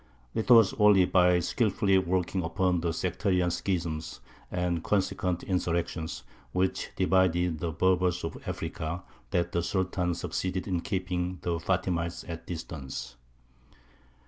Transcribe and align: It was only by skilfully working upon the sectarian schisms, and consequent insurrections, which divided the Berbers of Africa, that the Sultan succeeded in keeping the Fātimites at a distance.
It 0.33 0.49
was 0.49 0.73
only 0.79 1.05
by 1.05 1.39
skilfully 1.41 1.99
working 1.99 2.41
upon 2.43 2.81
the 2.81 2.91
sectarian 2.91 3.51
schisms, 3.51 4.19
and 4.49 4.83
consequent 4.83 5.43
insurrections, 5.43 6.23
which 6.53 6.89
divided 6.95 7.59
the 7.59 7.71
Berbers 7.71 8.23
of 8.23 8.35
Africa, 8.47 9.03
that 9.29 9.51
the 9.51 9.61
Sultan 9.61 10.15
succeeded 10.15 10.67
in 10.67 10.79
keeping 10.81 11.37
the 11.43 11.59
Fātimites 11.59 12.27
at 12.27 12.41
a 12.41 12.45
distance. 12.47 13.15